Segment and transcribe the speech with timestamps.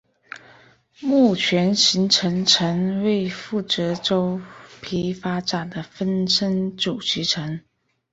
[0.99, 4.41] 木栓形成层为负责周
[4.81, 7.61] 皮发展的分生组织层。